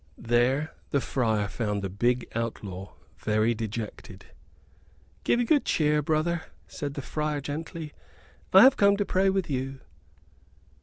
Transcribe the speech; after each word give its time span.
There 0.17 0.73
the 0.89 0.99
friar 0.99 1.47
found 1.47 1.83
the 1.83 1.89
big 1.91 2.27
outlaw 2.33 2.93
very 3.19 3.53
dejected. 3.53 4.25
"Give 5.23 5.39
you 5.39 5.45
good 5.45 5.63
cheer, 5.63 6.01
brother," 6.01 6.45
said 6.67 6.95
the 6.95 7.03
friar, 7.03 7.39
gently; 7.39 7.93
"I 8.51 8.63
have 8.63 8.77
come 8.77 8.97
to 8.97 9.05
pray 9.05 9.29
with 9.29 9.47
you." 9.47 9.79